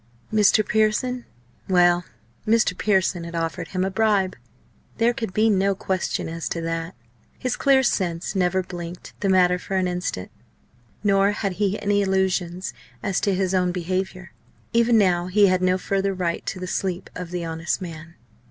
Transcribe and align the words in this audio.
Mr. 0.33 0.67
Pearson? 0.67 1.25
Well! 1.69 2.05
Mr. 2.47 2.75
Pearson 2.75 3.23
had 3.23 3.35
offered 3.35 3.67
him 3.67 3.85
a 3.85 3.91
bribe; 3.91 4.35
there 4.97 5.13
could 5.13 5.31
be 5.31 5.47
no 5.47 5.75
question 5.75 6.27
as 6.27 6.49
to 6.49 6.61
that. 6.61 6.95
His 7.37 7.55
clear 7.55 7.83
sense 7.83 8.35
never 8.35 8.63
blinked 8.63 9.13
the 9.19 9.29
matter 9.29 9.59
for 9.59 9.75
an 9.75 9.87
instant. 9.87 10.31
Nor 11.03 11.33
had 11.33 11.51
he 11.61 11.79
any 11.79 12.01
illusions 12.01 12.73
as 13.03 13.21
to 13.21 13.35
his 13.35 13.53
own 13.53 13.71
behaviour. 13.71 14.31
Even 14.73 14.97
now 14.97 15.27
he 15.27 15.45
had 15.45 15.61
no 15.61 15.77
further 15.77 16.15
right 16.15 16.43
to 16.47 16.59
the 16.59 16.65
sleep 16.65 17.11
of 17.15 17.29
the 17.29 17.45
honest 17.45 17.79
man. 17.79 18.15